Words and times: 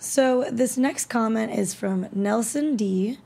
So 0.00 0.46
this 0.50 0.78
next 0.78 1.06
comment 1.06 1.52
is 1.52 1.74
from 1.74 2.08
Nelson 2.10 2.74
D. 2.74 3.18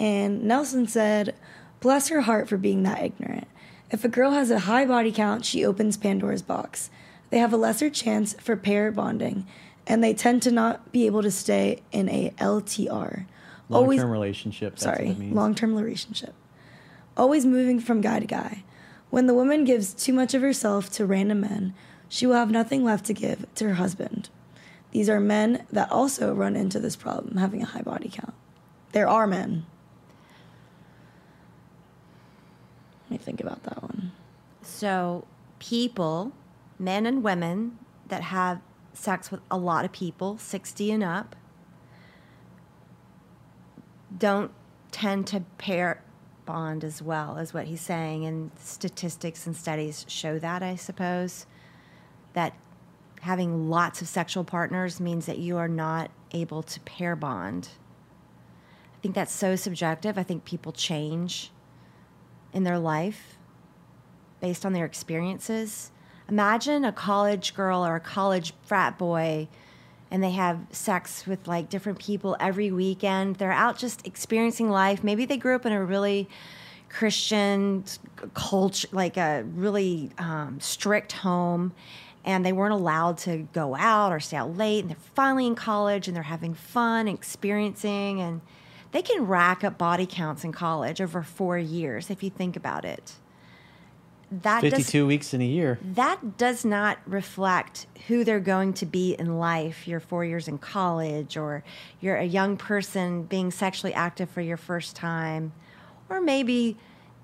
And 0.00 0.42
Nelson 0.42 0.88
said, 0.88 1.34
Bless 1.80 2.08
her 2.08 2.22
heart 2.22 2.48
for 2.48 2.56
being 2.56 2.82
that 2.84 3.02
ignorant. 3.02 3.46
If 3.90 4.02
a 4.02 4.08
girl 4.08 4.30
has 4.30 4.50
a 4.50 4.60
high 4.60 4.86
body 4.86 5.12
count, 5.12 5.44
she 5.44 5.64
opens 5.64 5.98
Pandora's 5.98 6.40
box. 6.40 6.88
They 7.28 7.38
have 7.38 7.52
a 7.52 7.58
lesser 7.58 7.90
chance 7.90 8.34
for 8.40 8.56
pair 8.56 8.90
bonding, 8.90 9.46
and 9.86 10.02
they 10.02 10.14
tend 10.14 10.42
to 10.42 10.50
not 10.50 10.90
be 10.90 11.04
able 11.04 11.22
to 11.22 11.30
stay 11.30 11.82
in 11.92 12.08
a 12.08 12.30
LTR. 12.38 13.26
Long 13.68 13.96
term 13.96 14.10
relationship. 14.10 14.72
That's 14.74 14.84
sorry, 14.84 15.08
what 15.08 15.16
it 15.16 15.18
means. 15.18 15.34
long 15.34 15.54
term 15.54 15.74
relationship. 15.74 16.34
Always 17.14 17.44
moving 17.44 17.78
from 17.78 18.00
guy 18.00 18.20
to 18.20 18.26
guy. 18.26 18.64
When 19.10 19.26
the 19.26 19.34
woman 19.34 19.64
gives 19.64 19.92
too 19.92 20.14
much 20.14 20.32
of 20.32 20.40
herself 20.40 20.90
to 20.92 21.04
random 21.04 21.42
men, 21.42 21.74
she 22.08 22.26
will 22.26 22.36
have 22.36 22.50
nothing 22.50 22.82
left 22.82 23.04
to 23.06 23.12
give 23.12 23.44
to 23.56 23.68
her 23.68 23.74
husband. 23.74 24.30
These 24.92 25.08
are 25.08 25.20
men 25.20 25.66
that 25.72 25.90
also 25.90 26.34
run 26.34 26.54
into 26.54 26.78
this 26.78 26.96
problem, 26.96 27.38
having 27.38 27.62
a 27.62 27.66
high 27.66 27.82
body 27.82 28.10
count. 28.12 28.34
There 28.92 29.08
are 29.08 29.26
men. 29.26 29.64
Let 33.04 33.10
me 33.10 33.16
think 33.16 33.40
about 33.40 33.62
that 33.64 33.82
one. 33.82 34.12
So, 34.60 35.26
people, 35.58 36.32
men 36.78 37.06
and 37.06 37.22
women 37.22 37.78
that 38.08 38.22
have 38.22 38.60
sex 38.92 39.30
with 39.30 39.40
a 39.50 39.56
lot 39.56 39.86
of 39.86 39.92
people, 39.92 40.36
60 40.36 40.92
and 40.92 41.02
up, 41.02 41.36
don't 44.16 44.50
tend 44.90 45.26
to 45.28 45.40
pair 45.56 46.02
bond 46.44 46.84
as 46.84 47.00
well, 47.00 47.38
is 47.38 47.54
what 47.54 47.66
he's 47.66 47.80
saying. 47.80 48.26
And 48.26 48.50
statistics 48.58 49.46
and 49.46 49.56
studies 49.56 50.04
show 50.06 50.38
that, 50.38 50.62
I 50.62 50.76
suppose, 50.76 51.46
that 52.34 52.54
having 53.22 53.70
lots 53.70 54.02
of 54.02 54.08
sexual 54.08 54.42
partners 54.42 54.98
means 54.98 55.26
that 55.26 55.38
you 55.38 55.56
are 55.56 55.68
not 55.68 56.10
able 56.32 56.60
to 56.60 56.80
pair 56.80 57.14
bond. 57.14 57.68
I 58.96 58.98
think 59.00 59.14
that's 59.14 59.32
so 59.32 59.54
subjective. 59.54 60.18
I 60.18 60.24
think 60.24 60.44
people 60.44 60.72
change 60.72 61.52
in 62.52 62.64
their 62.64 62.80
life 62.80 63.36
based 64.40 64.66
on 64.66 64.72
their 64.72 64.84
experiences. 64.84 65.92
Imagine 66.28 66.84
a 66.84 66.90
college 66.90 67.54
girl 67.54 67.86
or 67.86 67.94
a 67.94 68.00
college 68.00 68.54
frat 68.64 68.98
boy 68.98 69.46
and 70.10 70.22
they 70.22 70.32
have 70.32 70.58
sex 70.72 71.24
with 71.24 71.46
like 71.46 71.70
different 71.70 72.00
people 72.00 72.36
every 72.40 72.72
weekend. 72.72 73.36
They're 73.36 73.52
out 73.52 73.78
just 73.78 74.04
experiencing 74.04 74.68
life. 74.68 75.04
Maybe 75.04 75.26
they 75.26 75.36
grew 75.36 75.54
up 75.54 75.64
in 75.64 75.72
a 75.72 75.84
really 75.84 76.28
Christian 76.88 77.84
culture, 78.34 78.88
like 78.90 79.16
a 79.16 79.44
really 79.54 80.10
um, 80.18 80.58
strict 80.60 81.12
home, 81.12 81.72
and 82.24 82.44
they 82.44 82.52
weren't 82.52 82.72
allowed 82.74 83.18
to 83.18 83.48
go 83.52 83.74
out 83.74 84.12
or 84.12 84.20
stay 84.20 84.36
out 84.36 84.56
late. 84.56 84.80
And 84.80 84.90
they're 84.90 84.96
finally 85.14 85.46
in 85.46 85.54
college 85.54 86.06
and 86.06 86.16
they're 86.16 86.22
having 86.22 86.54
fun, 86.54 87.08
experiencing, 87.08 88.20
and 88.20 88.40
they 88.92 89.02
can 89.02 89.26
rack 89.26 89.64
up 89.64 89.78
body 89.78 90.06
counts 90.06 90.44
in 90.44 90.52
college 90.52 91.00
over 91.00 91.22
four 91.22 91.58
years 91.58 92.10
if 92.10 92.22
you 92.22 92.30
think 92.30 92.56
about 92.56 92.84
it. 92.84 93.14
That 94.30 94.62
does- 94.62 94.70
52 94.70 95.06
weeks 95.06 95.34
in 95.34 95.42
a 95.42 95.46
year. 95.46 95.78
that 95.82 96.38
does 96.38 96.64
not 96.64 96.98
reflect 97.06 97.86
who 98.08 98.24
they're 98.24 98.40
going 98.40 98.72
to 98.74 98.86
be 98.86 99.12
in 99.14 99.38
life. 99.38 99.86
You're 99.86 100.00
four 100.00 100.24
years 100.24 100.48
in 100.48 100.56
college, 100.58 101.36
or 101.36 101.62
you're 102.00 102.16
a 102.16 102.24
young 102.24 102.56
person 102.56 103.24
being 103.24 103.50
sexually 103.50 103.92
active 103.92 104.30
for 104.30 104.40
your 104.40 104.56
first 104.56 104.96
time, 104.96 105.52
or 106.08 106.20
maybe 106.20 106.78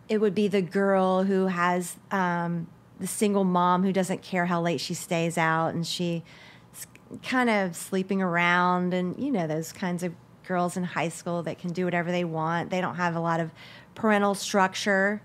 it 0.08 0.18
would 0.20 0.34
be 0.34 0.48
the 0.48 0.60
girl 0.60 1.22
who 1.24 1.46
has 1.46 1.96
um, 2.10 2.66
the 3.00 3.06
single 3.06 3.44
mom 3.44 3.82
who 3.82 3.92
doesn't 3.92 4.22
care 4.22 4.46
how 4.46 4.60
late 4.60 4.80
she 4.80 4.94
stays 4.94 5.38
out 5.38 5.68
and 5.68 5.86
she's 5.86 6.22
kind 7.22 7.48
of 7.48 7.74
sleeping 7.74 8.20
around, 8.20 8.92
and 8.92 9.18
you 9.22 9.30
know 9.30 9.46
those 9.46 9.72
kinds 9.72 10.02
of 10.02 10.14
girls 10.46 10.76
in 10.76 10.84
high 10.84 11.08
school 11.08 11.42
that 11.42 11.58
can 11.58 11.72
do 11.72 11.84
whatever 11.84 12.10
they 12.10 12.24
want. 12.24 12.70
They 12.70 12.80
don't 12.80 12.96
have 12.96 13.16
a 13.16 13.20
lot 13.20 13.40
of 13.40 13.50
parental 13.94 14.34
structure 14.34 15.22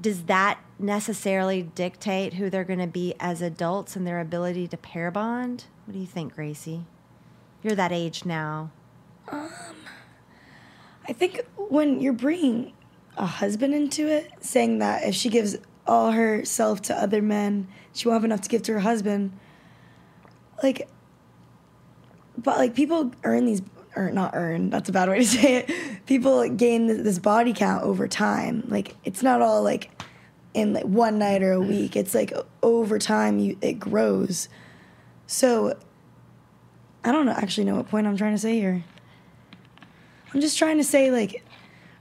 does 0.00 0.24
that 0.24 0.60
necessarily 0.78 1.62
dictate 1.62 2.34
who 2.34 2.50
they're 2.50 2.64
going 2.64 2.78
to 2.78 2.86
be 2.86 3.14
as 3.18 3.42
adults 3.42 3.96
and 3.96 4.06
their 4.06 4.20
ability 4.20 4.68
to 4.68 4.76
pair 4.76 5.10
bond? 5.10 5.64
What 5.84 5.94
do 5.94 5.98
you 5.98 6.06
think, 6.06 6.34
Gracie? 6.34 6.84
You're 7.62 7.74
that 7.74 7.90
age 7.90 8.24
now. 8.24 8.70
Um, 9.28 9.50
I 11.08 11.12
think 11.12 11.44
when 11.56 12.00
you're 12.00 12.12
bringing 12.12 12.72
a 13.16 13.26
husband 13.26 13.74
into 13.74 14.06
it, 14.06 14.30
saying 14.40 14.78
that 14.78 15.02
if 15.02 15.14
she 15.14 15.28
gives 15.28 15.56
all 15.88 16.12
herself 16.12 16.82
to 16.82 16.94
other 16.94 17.22
men, 17.22 17.66
she 17.92 18.06
won't 18.06 18.16
have 18.16 18.24
enough 18.24 18.42
to 18.42 18.48
give 18.48 18.62
to 18.64 18.74
her 18.74 18.80
husband. 18.80 19.32
Like, 20.62 20.88
but 22.36 22.58
like 22.58 22.74
people 22.74 23.10
earn 23.24 23.46
these, 23.46 23.62
or 23.96 24.10
not 24.10 24.32
earn. 24.34 24.70
That's 24.70 24.88
a 24.88 24.92
bad 24.92 25.08
way 25.08 25.18
to 25.18 25.26
say 25.26 25.56
it. 25.56 26.06
People 26.06 26.48
gain 26.50 26.86
this 26.86 27.18
body 27.18 27.52
count 27.52 27.82
over 27.82 28.06
time. 28.06 28.64
Like 28.68 28.94
it's 29.04 29.22
not 29.22 29.42
all 29.42 29.62
like 29.62 29.90
in 30.54 30.74
like 30.74 30.84
one 30.84 31.18
night 31.18 31.42
or 31.42 31.52
a 31.52 31.60
week. 31.60 31.96
It's 31.96 32.14
like 32.14 32.32
over 32.62 32.98
time 32.98 33.38
you 33.38 33.58
it 33.60 33.74
grows. 33.74 34.48
So 35.26 35.76
I 37.04 37.12
don't 37.12 37.26
know, 37.26 37.32
actually 37.32 37.64
know 37.64 37.76
what 37.76 37.88
point 37.88 38.06
I'm 38.06 38.16
trying 38.16 38.34
to 38.34 38.38
say 38.38 38.58
here. 38.58 38.84
I'm 40.34 40.40
just 40.40 40.58
trying 40.58 40.76
to 40.76 40.84
say 40.84 41.10
like 41.10 41.42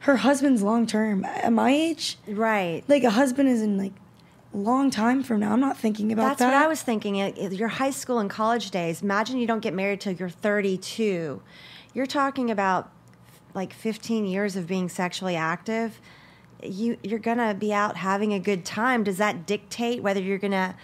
her 0.07 0.15
husband's 0.15 0.63
long 0.63 0.87
term. 0.87 1.25
At 1.25 1.51
my 1.51 1.69
age, 1.69 2.17
Right. 2.27 2.81
like 2.87 3.03
a 3.03 3.09
husband 3.09 3.49
is 3.49 3.61
in 3.61 3.77
like 3.77 3.91
a 4.53 4.57
long 4.57 4.89
time 4.89 5.21
from 5.21 5.41
now. 5.41 5.51
I'm 5.51 5.59
not 5.59 5.77
thinking 5.77 6.13
about 6.13 6.29
That's 6.29 6.39
that. 6.39 6.45
That's 6.51 6.55
what 6.55 6.65
I 6.65 6.67
was 6.67 6.81
thinking. 6.81 7.15
Your 7.53 7.67
high 7.67 7.91
school 7.91 8.19
and 8.19 8.29
college 8.29 8.71
days. 8.71 9.01
Imagine 9.01 9.37
you 9.37 9.45
don't 9.45 9.59
get 9.59 9.73
married 9.73 9.99
till 9.99 10.13
you're 10.13 10.29
32. 10.29 11.41
You're 11.93 12.05
talking 12.05 12.49
about 12.49 12.89
like 13.53 13.73
15 13.73 14.25
years 14.25 14.55
of 14.55 14.65
being 14.65 14.87
sexually 14.87 15.35
active. 15.35 15.99
You 16.63 16.97
you're 17.03 17.19
gonna 17.19 17.53
be 17.53 17.73
out 17.73 17.97
having 17.97 18.33
a 18.33 18.39
good 18.39 18.63
time. 18.63 19.03
Does 19.03 19.17
that 19.17 19.45
dictate 19.45 20.01
whether 20.01 20.21
you're 20.21 20.37
gonna 20.37 20.75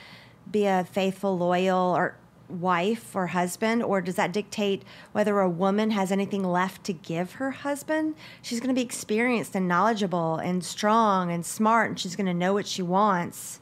be 0.51 0.66
a 0.66 0.84
faithful, 0.84 1.38
loyal, 1.38 1.95
or 1.95 2.17
wife 2.53 3.16
or 3.16 3.28
husband, 3.28 3.84
or 3.84 4.02
does 4.02 4.16
that 4.16 4.31
dictate 4.31 4.84
whether 5.12 5.40
a 5.40 5.50
woman 5.50 5.91
has 5.91 6.12
anything 6.12 6.44
left 6.44 6.84
to 6.86 6.94
give 6.94 7.34
her 7.34 7.52
husband? 7.52 8.16
She's 8.41 8.59
going 8.59 8.74
to 8.74 8.80
be 8.80 8.86
experienced 8.86 9.56
and 9.56 9.68
knowledgeable 9.68 10.38
and 10.38 10.64
strong 10.64 11.31
and 11.31 11.46
smart, 11.46 11.90
and 11.90 12.00
she's 12.00 12.16
going 12.16 12.28
to 12.28 12.34
know 12.34 12.53
what 12.53 12.68
she 12.68 12.81
wants. 12.81 13.59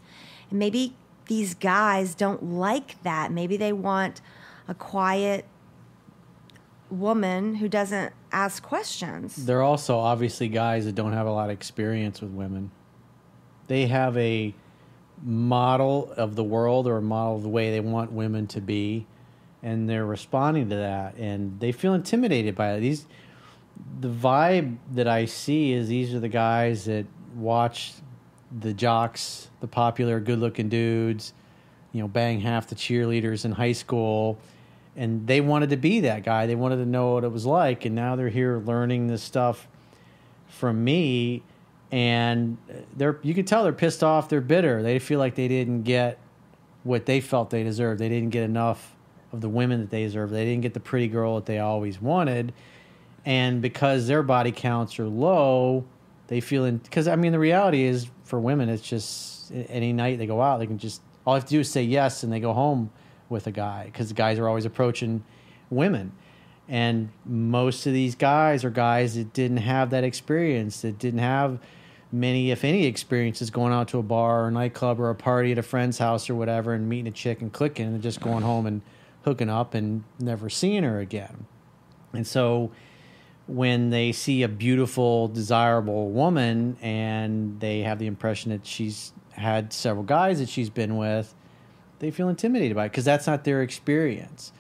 And 0.50 0.59
maybe 0.59 0.96
these 1.28 1.53
guys 1.53 2.13
don't 2.13 2.44
like 2.44 3.02
that. 3.03 3.31
Maybe 3.31 3.57
they 3.57 3.74
want 3.74 4.22
a 4.68 4.74
quiet 4.74 5.46
woman 6.90 7.56
who 7.56 7.69
doesn't 7.69 8.13
ask 8.31 8.62
questions. 8.62 9.46
There 9.46 9.59
are 9.59 9.63
also 9.63 9.97
obviously 9.97 10.50
guys 10.50 10.85
that 10.85 10.96
don't 10.96 11.13
have 11.13 11.28
a 11.28 11.31
lot 11.31 11.50
of 11.50 11.53
experience 11.53 12.22
with 12.22 12.31
women. 12.31 12.72
They 13.68 13.88
have 13.88 14.18
a 14.18 14.53
model 15.23 16.11
of 16.17 16.35
the 16.35 16.43
world 16.43 16.87
or 16.87 16.97
a 16.97 17.01
model 17.01 17.35
of 17.35 17.43
the 17.43 17.49
way 17.49 17.71
they 17.71 17.79
want 17.79 18.11
women 18.11 18.47
to 18.47 18.61
be, 18.61 19.05
and 19.63 19.87
they're 19.89 20.05
responding 20.05 20.69
to 20.69 20.75
that, 20.75 21.15
and 21.15 21.59
they 21.59 21.71
feel 21.71 21.93
intimidated 21.93 22.55
by 22.55 22.73
it. 22.73 22.79
These, 22.79 23.05
the 23.99 24.09
vibe 24.09 24.77
that 24.93 25.07
I 25.07 25.25
see 25.25 25.73
is 25.73 25.87
these 25.87 26.13
are 26.13 26.19
the 26.19 26.29
guys 26.29 26.85
that 26.85 27.05
watch 27.35 27.93
the 28.59 28.73
jocks, 28.73 29.49
the 29.59 29.67
popular, 29.67 30.19
good-looking 30.19 30.69
dudes, 30.69 31.33
you 31.93 32.01
know, 32.01 32.07
bang 32.07 32.39
half 32.39 32.67
the 32.67 32.75
cheerleaders 32.75 33.45
in 33.45 33.51
high 33.51 33.71
school, 33.73 34.39
and 34.95 35.27
they 35.27 35.39
wanted 35.39 35.69
to 35.69 35.77
be 35.77 36.01
that 36.01 36.23
guy. 36.23 36.47
They 36.47 36.55
wanted 36.55 36.77
to 36.77 36.85
know 36.85 37.13
what 37.13 37.23
it 37.23 37.31
was 37.31 37.45
like, 37.45 37.85
and 37.85 37.95
now 37.95 38.15
they're 38.15 38.29
here 38.29 38.57
learning 38.57 39.07
this 39.07 39.21
stuff 39.21 39.67
from 40.47 40.83
me, 40.83 41.43
and 41.91 42.57
they're 42.96 43.19
you 43.22 43.34
can 43.34 43.46
tell 43.46 43.63
they're 43.63 43.74
pissed 43.74 44.03
off. 44.03 44.29
They're 44.29 44.41
bitter. 44.41 44.81
They 44.81 45.00
feel 45.00 45.19
like 45.19 45.35
they 45.35 45.47
didn't 45.47 45.84
get 45.84 46.19
what 46.84 47.06
they 47.06 47.22
felt 47.22 47.50
they 47.50 47.63
deserved. 47.63 48.00
They 48.00 48.09
didn't 48.09 48.29
get 48.29 48.44
enough 48.44 48.96
of 49.34 49.41
the 49.41 49.50
women 49.50 49.81
that 49.81 49.90
they 49.90 50.03
deserved. 50.03 50.34
They 50.34 50.46
didn't 50.46 50.61
get 50.61 50.73
the 50.73 50.79
pretty 50.79 51.08
girl 51.08 51.35
that 51.35 51.46
they 51.46 51.59
always 51.59 52.02
wanted, 52.02 52.53
and 53.26 53.61
because 53.61 54.08
their 54.08 54.23
body 54.23 54.52
counts 54.52 54.99
are 54.99 55.08
low, 55.08 55.85
they 56.32 56.40
feel 56.40 56.64
in 56.64 56.78
because 56.78 57.09
I 57.09 57.17
mean 57.17 57.34
the 57.34 57.40
reality 57.40 57.84
is 57.84 58.08
for 58.23 58.40
women 58.40 58.70
it's 58.70 58.82
just 58.82 59.52
any 59.52 59.91
night 59.91 60.17
they 60.17 60.26
go 60.26 60.41
out 60.41 60.59
they 60.59 60.66
can 60.66 60.78
just 60.78 61.02
all 61.26 61.34
they 61.34 61.40
have 61.40 61.46
to 61.49 61.55
do 61.55 61.59
is 61.59 61.70
say 61.70 61.84
yes 61.84 62.23
and 62.23 62.32
they 62.32 62.40
go 62.40 62.53
home 62.53 62.90
with 63.28 63.47
a 63.47 63.52
guy 63.52 63.84
because 63.84 64.14
guys 64.14 64.40
are 64.40 64.47
always 64.47 64.64
approaching 64.64 65.26
women 65.70 66.14
and 66.70 67.09
most 67.26 67.85
of 67.85 67.91
these 67.91 68.16
guys 68.16 68.64
are 68.64 68.70
guys 68.70 69.16
that 69.16 69.34
didn't 69.34 69.58
have 69.58 69.90
that 69.90 70.05
experience 70.05 70.79
that 70.84 70.97
didn't 70.97 71.20
have 71.20 71.59
many 72.11 72.52
if 72.52 72.63
any 72.63 72.85
experiences 72.85 73.49
going 73.49 73.72
out 73.72 73.87
to 73.90 73.97
a 73.97 74.03
bar 74.03 74.43
or 74.43 74.47
a 74.49 74.52
nightclub 74.52 74.99
or 74.99 75.09
a 75.09 75.16
party 75.16 75.52
at 75.52 75.58
a 75.58 75.63
friend's 75.63 75.97
house 75.97 76.29
or 76.29 76.35
whatever 76.35 76.73
and 76.73 76.90
meeting 76.90 77.08
a 77.08 77.11
chick 77.11 77.41
and 77.41 77.53
clicking 77.53 77.85
and 77.85 78.02
just 78.02 78.19
going 78.19 78.43
home 78.43 78.66
and 78.66 78.81
hooking 79.23 79.49
up 79.49 79.73
and 79.73 80.03
never 80.19 80.49
seeing 80.49 80.84
her 80.84 80.99
again 80.99 81.46
and 82.13 82.28
so 82.28 82.72
when 83.47 83.90
they 83.90 84.11
see 84.11 84.43
a 84.43 84.47
beautiful, 84.47 85.28
desirable 85.28 86.09
woman 86.09 86.78
and 86.81 87.59
they 87.59 87.81
have 87.81 87.99
the 87.99 88.08
impression 88.08 88.52
that 88.52 88.66
she's 88.66 89.11
had 89.31 89.73
several 89.73 90.03
guys 90.03 90.40
that 90.40 90.49
she's 90.49 90.69
been 90.69 90.96
with, 90.97 91.34
they 91.99 92.11
feel 92.11 92.29
intimidated 92.29 92.75
by 92.75 92.85
it 92.85 92.90
because 92.90 93.05
that's 93.05 93.28
not 93.28 93.43
their 93.43 93.61
experience. 93.61 94.53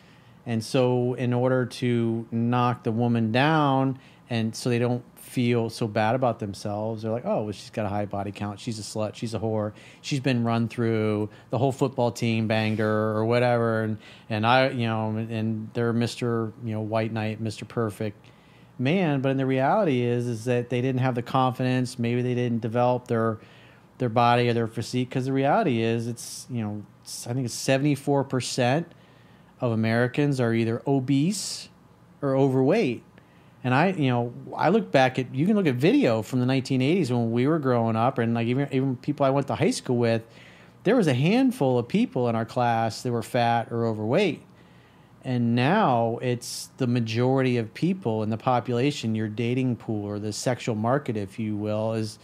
And 0.45 0.63
so, 0.63 1.13
in 1.13 1.33
order 1.33 1.65
to 1.67 2.27
knock 2.31 2.83
the 2.83 2.91
woman 2.91 3.31
down, 3.31 3.99
and 4.29 4.55
so 4.55 4.69
they 4.69 4.79
don't 4.79 5.03
feel 5.31 5.69
so 5.69 5.87
bad 5.87 6.13
about 6.13 6.39
themselves, 6.39 7.01
they're 7.01 7.11
like, 7.11 7.25
"Oh, 7.25 7.43
well, 7.43 7.51
she's 7.53 7.69
got 7.69 7.85
a 7.85 7.89
high 7.89 8.05
body 8.05 8.33
count. 8.33 8.59
She's 8.59 8.77
a 8.79 8.81
slut. 8.81 9.15
She's 9.15 9.33
a 9.33 9.39
whore. 9.39 9.71
She's 10.01 10.19
been 10.19 10.43
run 10.43 10.67
through. 10.67 11.29
The 11.51 11.57
whole 11.57 11.71
football 11.71 12.11
team 12.11 12.47
banged 12.47 12.79
her, 12.79 13.15
or 13.15 13.25
whatever." 13.25 13.83
And 13.83 13.97
and 14.29 14.45
I, 14.45 14.69
you 14.69 14.87
know, 14.87 15.15
and 15.15 15.69
they're 15.73 15.93
Mister, 15.93 16.51
you 16.65 16.73
know, 16.73 16.81
White 16.81 17.13
Knight, 17.13 17.39
Mister 17.39 17.63
Perfect 17.63 18.17
man. 18.77 19.21
But 19.21 19.29
in 19.29 19.37
the 19.37 19.45
reality 19.45 20.01
is, 20.01 20.27
is 20.27 20.45
that 20.45 20.69
they 20.69 20.81
didn't 20.81 21.01
have 21.01 21.15
the 21.15 21.21
confidence. 21.21 21.97
Maybe 21.97 22.21
they 22.21 22.35
didn't 22.35 22.61
develop 22.61 23.07
their 23.07 23.39
their 23.99 24.09
body 24.09 24.49
or 24.49 24.53
their 24.53 24.67
physique. 24.67 25.09
Because 25.09 25.25
the 25.25 25.33
reality 25.33 25.81
is, 25.81 26.07
it's 26.07 26.45
you 26.49 26.61
know, 26.61 26.83
it's, 27.03 27.25
I 27.25 27.33
think 27.33 27.45
it's 27.45 27.53
seventy 27.53 27.95
four 27.95 28.25
percent 28.25 28.91
of 29.61 29.71
Americans 29.71 30.41
are 30.41 30.53
either 30.53 30.81
obese 30.85 31.69
or 32.21 32.35
overweight. 32.35 33.03
And 33.63 33.73
I, 33.73 33.89
you 33.89 34.09
know, 34.09 34.33
I 34.55 34.69
look 34.69 34.91
back 34.91 35.19
at 35.19 35.33
you 35.35 35.45
can 35.45 35.55
look 35.55 35.67
at 35.67 35.75
video 35.75 36.21
from 36.21 36.39
the 36.39 36.45
1980s 36.47 37.11
when 37.11 37.31
we 37.31 37.47
were 37.47 37.59
growing 37.59 37.95
up, 37.95 38.17
and 38.17 38.33
like 38.33 38.47
even 38.47 38.67
even 38.71 38.95
people 38.95 39.25
I 39.25 39.29
went 39.29 39.47
to 39.47 39.55
high 39.55 39.71
school 39.71 39.97
with, 39.97 40.23
there 40.83 40.95
was 40.95 41.07
a 41.07 41.13
handful 41.13 41.77
of 41.77 41.87
people 41.87 42.27
in 42.27 42.35
our 42.35 42.45
class 42.45 43.03
that 43.03 43.11
were 43.11 43.21
fat 43.21 43.71
or 43.71 43.85
overweight. 43.85 44.41
And 45.23 45.55
now 45.55 46.17
it's 46.21 46.69
the 46.77 46.87
majority 46.87 47.57
of 47.57 47.71
people 47.75 48.23
in 48.23 48.31
the 48.31 48.37
population, 48.37 49.13
your 49.13 49.27
dating 49.27 49.75
pool 49.75 50.05
or 50.05 50.17
the 50.17 50.33
sexual 50.33 50.75
market, 50.75 51.15
if 51.15 51.37
you 51.37 51.55
will, 51.55 51.93
is 51.93 52.17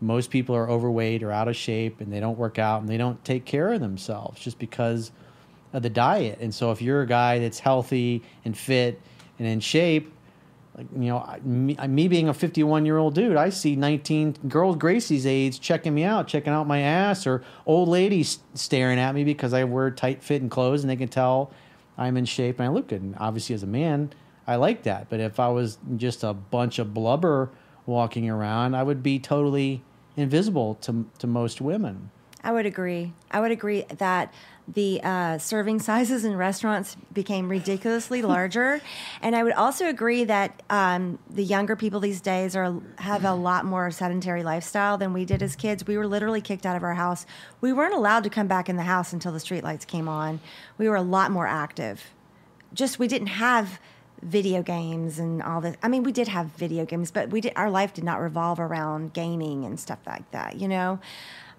most 0.00 0.30
people 0.30 0.54
are 0.54 0.68
overweight 0.68 1.22
or 1.22 1.32
out 1.32 1.48
of 1.48 1.56
shape 1.56 2.02
and 2.02 2.12
they 2.12 2.20
don't 2.20 2.36
work 2.36 2.58
out 2.58 2.82
and 2.82 2.88
they 2.90 2.98
don't 2.98 3.24
take 3.24 3.46
care 3.46 3.72
of 3.72 3.80
themselves 3.80 4.38
just 4.40 4.58
because 4.58 5.10
of 5.72 5.82
the 5.82 5.88
diet. 5.88 6.38
And 6.40 6.54
so 6.54 6.70
if 6.70 6.82
you're 6.82 7.00
a 7.00 7.06
guy 7.06 7.38
that's 7.38 7.58
healthy 7.58 8.22
and 8.44 8.56
fit 8.56 9.00
and 9.38 9.48
in 9.48 9.60
shape, 9.60 10.12
like 10.76 10.86
you 10.92 11.08
know, 11.08 11.38
me, 11.44 11.76
me 11.86 12.08
being 12.08 12.28
a 12.28 12.34
51 12.34 12.84
year 12.84 12.98
old 12.98 13.14
dude, 13.14 13.36
I 13.36 13.50
see 13.50 13.76
19 13.76 14.36
girls 14.48 14.76
Gracie's 14.76 15.26
age 15.26 15.60
checking 15.60 15.94
me 15.94 16.02
out, 16.02 16.26
checking 16.26 16.52
out 16.52 16.66
my 16.66 16.80
ass, 16.80 17.26
or 17.26 17.42
old 17.64 17.88
ladies 17.88 18.40
staring 18.54 18.98
at 18.98 19.14
me 19.14 19.24
because 19.24 19.52
I 19.52 19.64
wear 19.64 19.90
tight 19.90 20.22
fitting 20.22 20.48
clothes 20.48 20.82
and 20.82 20.90
they 20.90 20.96
can 20.96 21.08
tell 21.08 21.52
I'm 21.96 22.16
in 22.16 22.24
shape 22.24 22.58
and 22.58 22.68
I 22.68 22.72
look 22.72 22.88
good. 22.88 23.02
And 23.02 23.14
obviously, 23.18 23.54
as 23.54 23.62
a 23.62 23.68
man, 23.68 24.12
I 24.46 24.56
like 24.56 24.82
that. 24.82 25.08
But 25.08 25.20
if 25.20 25.38
I 25.38 25.48
was 25.48 25.78
just 25.96 26.24
a 26.24 26.34
bunch 26.34 26.78
of 26.78 26.92
blubber 26.92 27.50
walking 27.86 28.28
around, 28.28 28.74
I 28.74 28.82
would 28.82 29.02
be 29.02 29.18
totally 29.18 29.82
invisible 30.16 30.74
to 30.82 31.06
to 31.18 31.26
most 31.26 31.60
women. 31.60 32.10
I 32.44 32.52
would 32.52 32.66
agree. 32.66 33.14
I 33.30 33.40
would 33.40 33.52
agree 33.52 33.86
that 33.96 34.32
the 34.68 35.00
uh, 35.02 35.38
serving 35.38 35.80
sizes 35.80 36.26
in 36.26 36.36
restaurants 36.36 36.94
became 37.10 37.48
ridiculously 37.48 38.20
larger, 38.34 38.82
and 39.22 39.34
I 39.34 39.42
would 39.42 39.54
also 39.54 39.88
agree 39.88 40.24
that 40.24 40.62
um, 40.68 41.18
the 41.30 41.42
younger 41.42 41.74
people 41.74 42.00
these 42.00 42.20
days 42.20 42.54
are 42.54 42.76
have 42.98 43.24
a 43.24 43.32
lot 43.32 43.64
more 43.64 43.90
sedentary 43.90 44.42
lifestyle 44.42 44.98
than 44.98 45.14
we 45.14 45.24
did 45.24 45.42
as 45.42 45.56
kids. 45.56 45.86
We 45.86 45.96
were 45.96 46.06
literally 46.06 46.42
kicked 46.42 46.66
out 46.66 46.76
of 46.76 46.82
our 46.82 46.94
house. 46.94 47.24
We 47.62 47.72
weren't 47.72 47.94
allowed 47.94 48.24
to 48.24 48.30
come 48.30 48.46
back 48.46 48.68
in 48.68 48.76
the 48.76 48.82
house 48.82 49.14
until 49.14 49.32
the 49.32 49.38
streetlights 49.38 49.86
came 49.86 50.06
on. 50.06 50.40
We 50.76 50.86
were 50.86 50.96
a 50.96 51.02
lot 51.02 51.30
more 51.30 51.46
active. 51.46 52.12
Just 52.74 52.98
we 52.98 53.08
didn't 53.08 53.28
have 53.28 53.80
video 54.20 54.62
games 54.62 55.18
and 55.18 55.42
all 55.42 55.62
this. 55.62 55.76
I 55.82 55.88
mean, 55.88 56.02
we 56.02 56.12
did 56.12 56.28
have 56.28 56.48
video 56.48 56.84
games, 56.84 57.10
but 57.10 57.30
we 57.30 57.40
did 57.40 57.54
our 57.56 57.70
life 57.70 57.94
did 57.94 58.04
not 58.04 58.20
revolve 58.20 58.60
around 58.60 59.14
gaming 59.14 59.64
and 59.64 59.80
stuff 59.80 60.00
like 60.06 60.30
that. 60.32 60.56
You 60.56 60.68
know. 60.68 60.98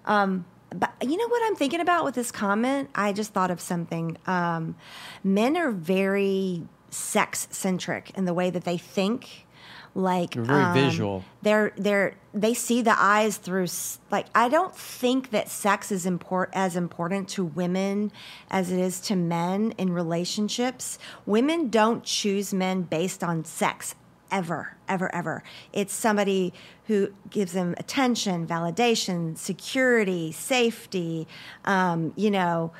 Um, 0.04 0.44
but 0.78 0.92
you 1.02 1.16
know 1.16 1.28
what 1.28 1.42
I'm 1.44 1.56
thinking 1.56 1.80
about 1.80 2.04
with 2.04 2.14
this 2.14 2.30
comment? 2.30 2.90
I 2.94 3.12
just 3.12 3.32
thought 3.32 3.50
of 3.50 3.60
something. 3.60 4.16
Um, 4.26 4.76
men 5.24 5.56
are 5.56 5.70
very 5.70 6.62
sex 6.90 7.48
centric 7.50 8.10
in 8.16 8.24
the 8.24 8.34
way 8.34 8.50
that 8.50 8.64
they 8.64 8.78
think. 8.78 9.46
Like 9.94 10.32
They're 10.32 10.44
very 10.44 10.62
um, 10.62 10.74
visual. 10.74 11.24
They're 11.40 11.72
they're 11.78 12.16
they 12.34 12.52
see 12.52 12.82
the 12.82 12.94
eyes 13.00 13.38
through. 13.38 13.66
Like 14.10 14.26
I 14.34 14.50
don't 14.50 14.76
think 14.76 15.30
that 15.30 15.48
sex 15.48 15.90
is 15.90 16.04
import 16.04 16.50
as 16.52 16.76
important 16.76 17.30
to 17.30 17.44
women 17.44 18.12
as 18.50 18.70
it 18.70 18.78
is 18.78 19.00
to 19.02 19.16
men 19.16 19.72
in 19.78 19.94
relationships. 19.94 20.98
Women 21.24 21.70
don't 21.70 22.04
choose 22.04 22.52
men 22.52 22.82
based 22.82 23.24
on 23.24 23.46
sex 23.46 23.94
ever, 24.30 24.76
ever, 24.88 25.14
ever. 25.14 25.42
It's 25.72 25.92
somebody 25.92 26.52
who 26.86 27.12
gives 27.30 27.52
them 27.52 27.74
attention, 27.78 28.46
validation, 28.46 29.36
security, 29.36 30.32
safety, 30.32 31.26
um, 31.64 32.12
you 32.16 32.30
know, 32.30 32.72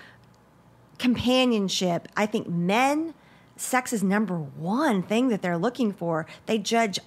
companionship. 0.98 2.08
I 2.16 2.26
think 2.26 2.48
men, 2.48 3.14
sex 3.56 3.92
is 3.92 4.02
number 4.02 4.36
one 4.36 5.02
thing 5.02 5.28
that 5.28 5.42
they're 5.42 5.58
looking 5.58 5.92
for. 5.92 6.26
They 6.46 6.58
judge 6.58 6.98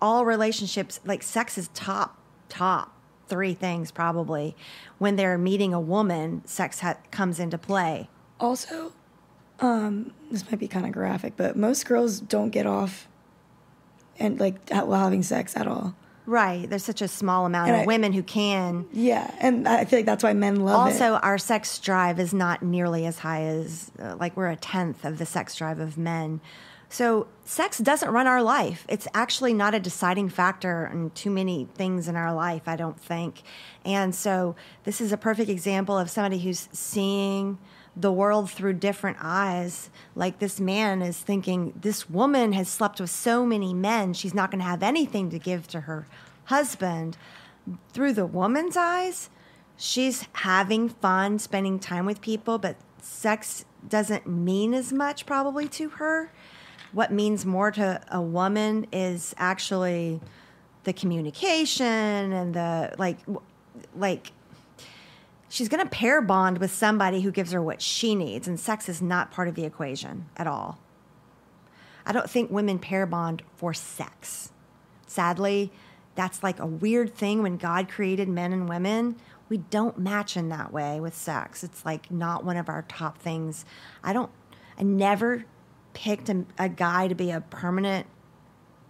all 0.00 0.24
relationships, 0.24 1.00
like 1.04 1.22
sex 1.22 1.56
is 1.56 1.68
top, 1.74 2.18
top 2.48 2.92
three 3.28 3.54
things 3.54 3.90
probably. 3.90 4.54
When 4.98 5.16
they're 5.16 5.38
meeting 5.38 5.72
a 5.72 5.80
woman, 5.80 6.42
sex 6.46 6.80
ha- 6.80 6.98
comes 7.10 7.40
into 7.40 7.58
play. 7.58 8.08
Also, 8.38 8.92
um, 9.60 10.12
this 10.30 10.50
might 10.50 10.58
be 10.58 10.68
kind 10.68 10.84
of 10.84 10.92
graphic, 10.92 11.34
but 11.36 11.56
most 11.56 11.86
girls 11.86 12.20
don't 12.20 12.50
get 12.50 12.66
off 12.66 13.08
and 14.18 14.38
like 14.40 14.68
while 14.70 14.94
having 15.02 15.22
sex 15.22 15.56
at 15.56 15.66
all. 15.66 15.94
Right. 16.26 16.68
There's 16.68 16.84
such 16.84 17.02
a 17.02 17.08
small 17.08 17.44
amount 17.44 17.68
And 17.68 17.76
of 17.76 17.82
I- 17.82 17.86
women 17.86 18.12
who 18.14 18.22
can. 18.22 18.86
Yeah, 18.92 19.30
and 19.40 19.68
I 19.68 19.84
feel 19.84 19.98
like 19.98 20.06
that's 20.06 20.24
why 20.24 20.32
men 20.32 20.64
love 20.64 20.88
it. 20.88 20.92
Also, 20.92 21.14
our 21.16 21.36
sex 21.36 21.78
drive 21.78 22.18
is 22.18 22.32
not 22.32 22.62
nearly 22.62 23.04
as 23.04 23.18
high 23.18 23.42
as, 23.42 23.90
uh, 24.02 24.16
like, 24.18 24.34
we're 24.34 24.48
a 24.48 24.56
tenth 24.56 25.04
of 25.04 25.18
the 25.18 25.26
sex 25.26 25.54
drive 25.54 25.80
of 25.80 25.98
men. 25.98 26.40
So, 26.88 27.26
sex 27.44 27.76
doesn't 27.76 28.08
run 28.10 28.26
our 28.26 28.42
life. 28.42 28.86
It's 28.88 29.06
actually 29.12 29.52
not 29.52 29.74
a 29.74 29.80
deciding 29.80 30.30
factor 30.30 30.88
in 30.90 31.10
too 31.10 31.28
many 31.30 31.68
things 31.74 32.08
in 32.08 32.16
our 32.16 32.32
life, 32.32 32.62
I 32.68 32.76
don't 32.76 32.98
think. 32.98 33.42
And 33.84 34.14
so, 34.14 34.56
this 34.84 35.02
is 35.02 35.12
a 35.12 35.18
perfect 35.18 35.50
example 35.50 35.98
of 35.98 36.08
somebody 36.08 36.38
who's 36.38 36.68
seeing 36.72 37.58
the 37.96 38.12
world 38.12 38.50
through 38.50 38.74
different 38.74 39.18
eyes. 39.20 39.90
Like, 40.14 40.38
this 40.38 40.60
man 40.60 41.02
is 41.02 41.18
thinking, 41.18 41.72
this 41.80 42.08
woman 42.10 42.52
has 42.52 42.68
slept 42.68 43.00
with 43.00 43.10
so 43.10 43.46
many 43.46 43.72
men, 43.72 44.14
she's 44.14 44.34
not 44.34 44.50
going 44.50 44.60
to 44.60 44.68
have 44.68 44.82
anything 44.82 45.30
to 45.30 45.38
give 45.38 45.68
to 45.68 45.80
her 45.82 46.06
husband. 46.44 47.16
Through 47.92 48.14
the 48.14 48.26
woman's 48.26 48.76
eyes, 48.76 49.30
she's 49.76 50.26
having 50.32 50.88
fun 50.88 51.38
spending 51.38 51.78
time 51.78 52.06
with 52.06 52.20
people, 52.20 52.58
but 52.58 52.76
sex 53.00 53.64
doesn't 53.88 54.26
mean 54.26 54.74
as 54.74 54.92
much 54.92 55.26
probably 55.26 55.68
to 55.68 55.90
her. 55.90 56.32
What 56.92 57.12
means 57.12 57.44
more 57.44 57.70
to 57.72 58.00
a 58.10 58.20
woman 58.20 58.86
is 58.92 59.34
actually 59.36 60.20
the 60.84 60.92
communication 60.92 61.86
and 61.86 62.54
the 62.54 62.94
like 62.98 63.18
like 63.96 64.32
she's 65.54 65.68
going 65.68 65.82
to 65.82 65.88
pair 65.88 66.20
bond 66.20 66.58
with 66.58 66.74
somebody 66.74 67.20
who 67.20 67.30
gives 67.30 67.52
her 67.52 67.62
what 67.62 67.80
she 67.80 68.16
needs 68.16 68.48
and 68.48 68.58
sex 68.58 68.88
is 68.88 69.00
not 69.00 69.30
part 69.30 69.46
of 69.46 69.54
the 69.54 69.64
equation 69.64 70.26
at 70.36 70.48
all. 70.48 70.80
I 72.04 72.10
don't 72.10 72.28
think 72.28 72.50
women 72.50 72.80
pair 72.80 73.06
bond 73.06 73.42
for 73.54 73.72
sex. 73.72 74.50
Sadly, 75.06 75.70
that's 76.16 76.42
like 76.42 76.58
a 76.58 76.66
weird 76.66 77.14
thing 77.14 77.40
when 77.40 77.56
God 77.56 77.88
created 77.88 78.28
men 78.28 78.52
and 78.52 78.68
women. 78.68 79.14
We 79.48 79.58
don't 79.58 79.96
match 79.96 80.36
in 80.36 80.48
that 80.48 80.72
way 80.72 80.98
with 80.98 81.14
sex. 81.14 81.62
It's 81.62 81.84
like 81.84 82.10
not 82.10 82.44
one 82.44 82.56
of 82.56 82.68
our 82.68 82.82
top 82.88 83.18
things. 83.18 83.64
I 84.02 84.12
don't, 84.12 84.32
I 84.76 84.82
never 84.82 85.44
picked 85.92 86.28
a, 86.30 86.44
a 86.58 86.68
guy 86.68 87.06
to 87.06 87.14
be 87.14 87.30
a 87.30 87.40
permanent 87.40 88.08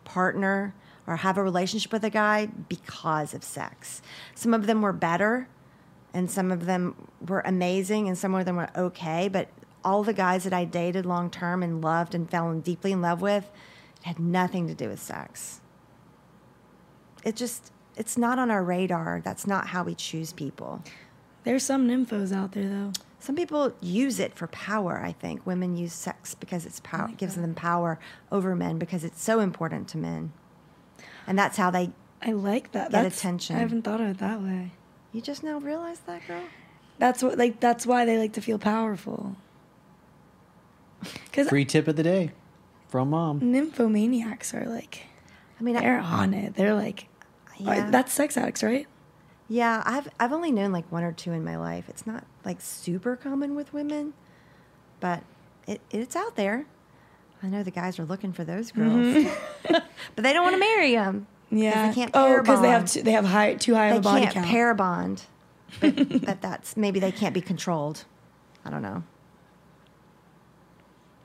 partner 0.04 0.75
or 1.06 1.16
have 1.16 1.37
a 1.37 1.42
relationship 1.42 1.92
with 1.92 2.04
a 2.04 2.11
guy 2.11 2.47
because 2.47 3.35
of 3.35 3.44
sex. 3.44 4.00
Some 4.35 4.54
of 4.54 4.66
them 4.66 4.80
were 4.80 4.94
better 4.94 5.47
and 6.14 6.30
some 6.30 6.52
of 6.52 6.64
them 6.64 6.94
were 7.26 7.42
amazing 7.44 8.09
and 8.09 8.16
some 8.16 8.35
of 8.35 8.47
them 8.47 8.56
were 8.56 8.71
okay, 8.76 9.28
but 9.28 9.49
all 9.85 10.02
the 10.02 10.14
guys 10.14 10.44
that 10.44 10.52
I 10.54 10.64
dated 10.64 11.04
long 11.04 11.28
term 11.28 11.62
and 11.62 11.83
loved 11.83 12.14
and 12.14 12.30
fell 12.30 12.50
in 12.50 12.61
deeply 12.61 12.92
in 12.92 13.02
love 13.02 13.21
with 13.21 13.50
had 14.02 14.18
nothing 14.18 14.68
to 14.68 14.75
do 14.75 14.88
with 14.88 15.00
sex. 15.00 15.61
It 17.25 17.37
just 17.37 17.73
it's 17.97 18.16
not 18.16 18.38
on 18.38 18.50
our 18.50 18.62
radar. 18.62 19.21
That's 19.23 19.47
not 19.47 19.68
how 19.68 19.83
we 19.83 19.94
choose 19.94 20.33
people. 20.33 20.83
There's 21.42 21.62
some 21.62 21.87
nymphos 21.87 22.33
out 22.33 22.52
there 22.52 22.68
though. 22.68 22.92
Some 23.18 23.37
people 23.37 23.75
use 23.80 24.21
it 24.21 24.35
for 24.35 24.47
power, 24.49 25.00
I 25.02 25.12
think. 25.12 25.47
Women 25.47 25.76
use 25.76 25.92
sex 25.92 26.35
because 26.35 26.64
it's 26.64 26.80
power 26.80 27.09
it 27.09 27.16
gives 27.16 27.35
them 27.35 27.54
power 27.54 27.99
over 28.30 28.54
men 28.54 28.78
because 28.78 29.02
it's 29.02 29.23
so 29.23 29.40
important 29.40 29.88
to 29.88 29.99
men. 29.99 30.33
And 31.26 31.38
that's 31.38 31.56
how 31.56 31.71
they 31.71 31.90
I 32.23 32.33
like 32.33 32.73
that. 32.73 32.90
Get 32.90 33.02
That's, 33.02 33.18
attention. 33.18 33.56
I 33.56 33.59
haven't 33.59 33.83
thought 33.83 34.00
of 34.00 34.09
it 34.09 34.18
that 34.18 34.40
way. 34.40 34.73
You 35.14 35.23
just 35.23 35.42
now 35.42 35.59
realize 35.59 36.00
that 36.00 36.26
girl? 36.26 36.42
That's 36.99 37.23
what 37.23 37.38
like 37.38 37.61
that's 37.61 37.87
why 37.87 38.04
they 38.04 38.18
like 38.18 38.35
to 38.35 38.42
feel 38.42 38.59
powerful. 38.59 39.37
Because 41.26 41.49
Free 41.49 41.64
tip 41.66 41.87
of 41.87 41.97
the 41.97 42.02
day 42.02 42.30
from 42.88 43.11
mom. 43.11 43.40
nymphomaniacs 43.40 44.54
are 44.54 44.66
like 44.68 45.02
I 45.59 45.62
mean, 45.62 45.76
they're 45.76 45.99
on 45.99 46.33
it. 46.33 46.54
They're 46.54 46.75
like 46.75 47.09
uh, 47.61 47.73
yeah. 47.73 47.90
that's 47.90 48.12
sex 48.12 48.37
addicts, 48.37 48.62
right? 48.62 48.87
Yeah, 49.49 49.83
I've 49.85 50.09
I've 50.18 50.33
only 50.33 50.50
known 50.50 50.73
like 50.73 50.90
one 50.90 51.04
or 51.04 51.12
two 51.12 51.33
in 51.33 51.44
my 51.44 51.56
life. 51.56 51.88
It's 51.88 52.06
not 52.06 52.25
like 52.44 52.61
super 52.61 53.16
common 53.16 53.54
with 53.54 53.73
women, 53.73 54.14
but 55.00 55.23
it, 55.66 55.80
it's 55.90 56.16
out 56.16 56.37
there. 56.37 56.66
I 57.42 57.49
know 57.49 57.62
the 57.62 57.71
guys 57.71 57.99
are 57.99 58.06
looking 58.06 58.33
for 58.33 58.44
those 58.44 58.73
girls, 58.73 58.92
mm-hmm. 58.92 59.75
but 60.16 60.23
they 60.23 60.33
don't 60.33 60.42
want 60.42 60.54
to 60.54 60.61
marry 60.61 60.94
them. 60.94 61.26
Yeah. 61.55 61.89
they 61.89 61.95
can't 61.95 62.11
oh, 62.15 62.41
because 62.41 62.61
they 62.61 62.69
have 62.69 62.91
too, 62.91 63.03
they 63.03 63.13
have 63.13 63.25
high 63.25 63.55
too 63.55 63.75
high 63.75 63.91
They 63.91 63.97
of 63.97 64.01
a 64.01 64.03
body 64.03 64.23
can't 64.23 64.35
count. 64.35 64.47
pair 64.47 64.75
bond, 64.75 65.23
but, 65.81 65.97
but 66.27 66.43
that's 66.43 66.77
maybe 66.77 67.01
they 67.01 67.13
can't 67.13 67.35
be 67.35 67.41
controlled. 67.41 68.05
I 68.65 68.71
don't 68.71 68.83
know. 68.83 69.03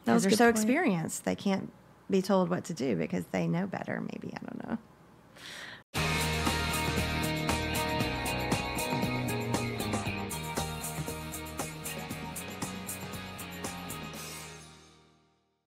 Because 0.05 0.23
they're 0.23 0.31
so 0.31 0.45
point. 0.45 0.55
experienced, 0.55 1.25
they 1.25 1.35
can't 1.35 1.71
be 2.09 2.21
told 2.21 2.49
what 2.49 2.63
to 2.65 2.73
do 2.73 2.95
because 2.95 3.25
they 3.31 3.47
know 3.47 3.67
better. 3.67 4.01
Maybe 4.01 4.33
I 4.35 4.39
don't 4.45 4.67
know. 4.67 4.77